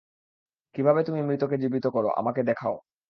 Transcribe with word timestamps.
কিভাবে 0.75 1.01
তুমি 1.03 1.19
মৃতকে 1.21 1.55
জীবিত 1.57 1.85
কর 1.87 2.05
আমাকে 2.19 2.41
দেখাও। 2.43 2.75